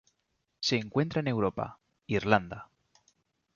[0.61, 2.71] Se encuentra en Europa: Irlanda.